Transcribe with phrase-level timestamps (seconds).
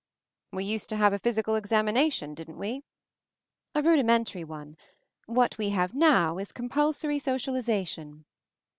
[0.51, 2.81] "We used to have physicial examination, didn't we?"
[3.75, 4.75] "A rudimentary one.
[5.27, 8.25] What we have now is Compulsory Socialization."